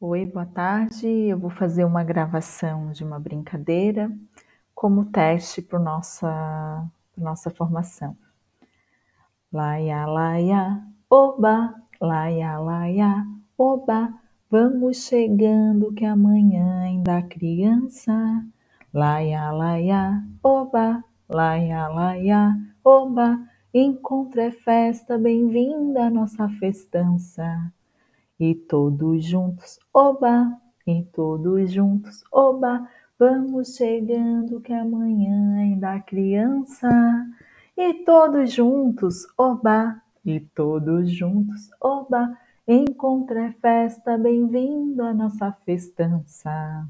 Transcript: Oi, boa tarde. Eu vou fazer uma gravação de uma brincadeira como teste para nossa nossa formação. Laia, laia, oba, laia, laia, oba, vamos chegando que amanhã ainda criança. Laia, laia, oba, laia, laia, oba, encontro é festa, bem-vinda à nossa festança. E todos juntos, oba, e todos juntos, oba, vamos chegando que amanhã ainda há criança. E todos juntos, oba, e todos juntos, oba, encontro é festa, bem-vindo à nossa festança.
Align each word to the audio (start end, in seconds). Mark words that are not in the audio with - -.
Oi, 0.00 0.24
boa 0.26 0.46
tarde. 0.46 1.08
Eu 1.08 1.36
vou 1.36 1.50
fazer 1.50 1.84
uma 1.84 2.04
gravação 2.04 2.92
de 2.92 3.02
uma 3.02 3.18
brincadeira 3.18 4.08
como 4.72 5.06
teste 5.06 5.60
para 5.60 5.80
nossa 5.80 6.88
nossa 7.16 7.50
formação. 7.50 8.16
Laia, 9.52 10.06
laia, 10.06 10.86
oba, 11.10 11.74
laia, 12.00 12.58
laia, 12.60 13.26
oba, 13.58 14.14
vamos 14.48 15.04
chegando 15.04 15.92
que 15.92 16.04
amanhã 16.04 16.82
ainda 16.82 17.20
criança. 17.22 18.14
Laia, 18.94 19.50
laia, 19.50 20.22
oba, 20.44 21.02
laia, 21.28 21.88
laia, 21.88 22.56
oba, 22.84 23.36
encontro 23.74 24.40
é 24.40 24.52
festa, 24.52 25.18
bem-vinda 25.18 26.04
à 26.06 26.10
nossa 26.10 26.48
festança. 26.50 27.72
E 28.40 28.54
todos 28.54 29.24
juntos, 29.24 29.80
oba, 29.92 30.56
e 30.86 31.02
todos 31.12 31.72
juntos, 31.72 32.22
oba, 32.30 32.88
vamos 33.18 33.74
chegando 33.74 34.60
que 34.60 34.72
amanhã 34.72 35.56
ainda 35.56 35.94
há 35.94 36.00
criança. 36.00 36.88
E 37.76 37.94
todos 38.04 38.52
juntos, 38.52 39.26
oba, 39.36 40.00
e 40.24 40.38
todos 40.38 41.10
juntos, 41.10 41.68
oba, 41.80 42.38
encontro 42.66 43.36
é 43.38 43.50
festa, 43.50 44.16
bem-vindo 44.16 45.02
à 45.02 45.12
nossa 45.12 45.50
festança. 45.64 46.86